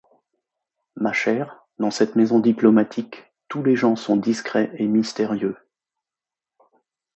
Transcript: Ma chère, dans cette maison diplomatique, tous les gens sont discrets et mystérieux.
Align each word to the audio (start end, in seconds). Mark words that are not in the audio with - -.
Ma 0.95 1.13
chère, 1.13 1.63
dans 1.77 1.91
cette 1.91 2.15
maison 2.15 2.39
diplomatique, 2.39 3.31
tous 3.49 3.61
les 3.61 3.75
gens 3.75 3.95
sont 3.95 4.17
discrets 4.17 4.71
et 4.79 4.87
mystérieux. 4.87 5.55